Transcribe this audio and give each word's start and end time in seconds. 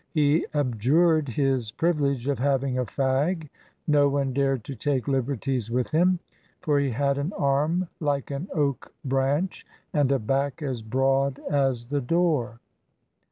He 0.09 0.47
abjured 0.51 1.29
his 1.29 1.69
privilege 1.71 2.27
of 2.27 2.39
having 2.39 2.79
a 2.79 2.85
fag. 2.85 3.49
No 3.85 4.09
one 4.09 4.33
dared 4.33 4.63
to 4.63 4.75
take 4.75 5.07
liberties 5.07 5.69
with 5.69 5.91
him, 5.91 6.17
for 6.59 6.79
he 6.79 6.89
had 6.89 7.19
an 7.19 7.33
arm 7.37 7.87
like 7.99 8.31
an 8.31 8.47
oak 8.51 8.91
branch, 9.05 9.63
and 9.93 10.11
a 10.11 10.17
back 10.17 10.63
as 10.63 10.81
broad 10.81 11.37
as 11.51 11.85
the 11.85 12.01
door. 12.01 12.59